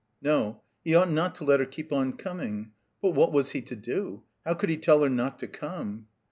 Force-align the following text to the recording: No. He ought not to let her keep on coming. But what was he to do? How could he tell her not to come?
No. 0.19 0.63
He 0.83 0.95
ought 0.95 1.11
not 1.11 1.35
to 1.35 1.43
let 1.43 1.59
her 1.59 1.65
keep 1.67 1.93
on 1.93 2.13
coming. 2.13 2.71
But 3.03 3.11
what 3.11 3.31
was 3.31 3.51
he 3.51 3.61
to 3.61 3.75
do? 3.75 4.23
How 4.43 4.55
could 4.55 4.69
he 4.71 4.77
tell 4.77 5.03
her 5.03 5.09
not 5.09 5.37
to 5.41 5.47
come? 5.47 6.07